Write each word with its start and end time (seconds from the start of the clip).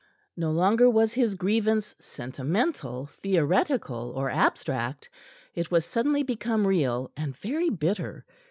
No 0.35 0.49
longer 0.49 0.89
was 0.89 1.13
his 1.13 1.35
grievance 1.35 1.93
sentimental, 1.99 3.05
theoretical 3.05 4.11
or 4.15 4.31
abstract. 4.31 5.07
It 5.53 5.69
was 5.69 5.85
suddenly 5.85 6.23
become 6.23 6.65
real 6.65 7.11
and 7.15 7.37
very 7.37 7.69
bitter. 7.69 8.25